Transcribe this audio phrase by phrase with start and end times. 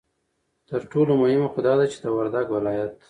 [0.67, 2.91] ترټولو مهمه خو دا ده چې د وردگ ولايت